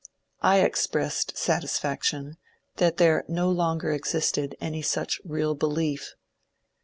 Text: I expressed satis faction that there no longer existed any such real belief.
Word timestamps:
I 0.41 0.61
expressed 0.61 1.37
satis 1.37 1.77
faction 1.77 2.37
that 2.77 2.97
there 2.97 3.23
no 3.27 3.51
longer 3.51 3.91
existed 3.91 4.55
any 4.59 4.81
such 4.81 5.21
real 5.23 5.53
belief. 5.53 6.15